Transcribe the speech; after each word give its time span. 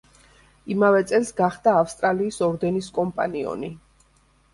იმავე 0.75 1.01
წელს 1.11 1.29
გახდა 1.41 1.73
ავსტრალიის 1.81 2.39
ორდენის 2.47 2.89
კომპანიონი. 2.97 3.71